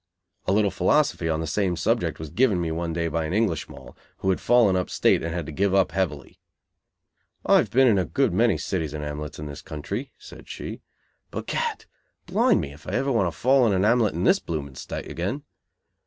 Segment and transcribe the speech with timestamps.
[0.47, 3.69] A little philosophy on the same subject was given me one day by an English
[3.69, 6.39] Moll, who had fallen up State and had to "give up" heavily.
[7.45, 10.81] "I've been in a good many cities and 'amlets in this country," said she,
[11.29, 11.85] "but gad!
[12.25, 15.07] blind me if I ever want to fall in an 'amlet in this blooming State
[15.07, 15.43] again.